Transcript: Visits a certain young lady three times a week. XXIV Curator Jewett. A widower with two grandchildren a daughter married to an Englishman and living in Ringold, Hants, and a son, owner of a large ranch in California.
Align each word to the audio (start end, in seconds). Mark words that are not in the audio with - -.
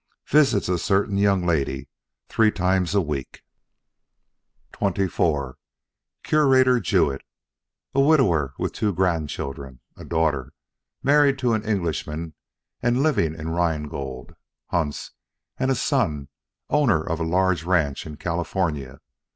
Visits 0.29 0.67
a 0.67 0.79
certain 0.79 1.15
young 1.15 1.45
lady 1.45 1.87
three 2.27 2.49
times 2.49 2.95
a 2.95 3.01
week. 3.01 3.43
XXIV 4.73 5.53
Curator 6.23 6.79
Jewett. 6.79 7.21
A 7.93 7.99
widower 7.99 8.55
with 8.57 8.73
two 8.73 8.93
grandchildren 8.95 9.79
a 9.95 10.03
daughter 10.03 10.53
married 11.03 11.37
to 11.37 11.53
an 11.53 11.63
Englishman 11.63 12.33
and 12.81 13.03
living 13.03 13.35
in 13.35 13.49
Ringold, 13.49 14.33
Hants, 14.71 15.11
and 15.59 15.69
a 15.69 15.75
son, 15.75 16.29
owner 16.67 17.03
of 17.07 17.19
a 17.19 17.23
large 17.23 17.63
ranch 17.63 18.07
in 18.07 18.17
California. 18.17 19.01